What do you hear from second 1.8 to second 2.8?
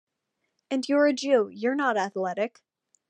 athletic.